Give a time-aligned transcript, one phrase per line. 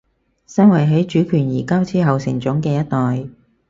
[0.47, 3.29] 身為喺主權移交之後成長嘅一代